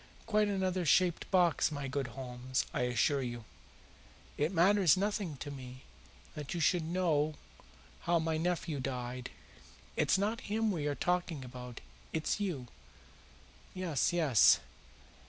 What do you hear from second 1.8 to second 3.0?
good Holmes, I